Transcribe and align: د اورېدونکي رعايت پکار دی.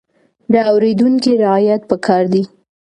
د 0.51 0.53
اورېدونکي 0.71 1.31
رعايت 1.43 1.81
پکار 1.89 2.23
دی. 2.33 2.43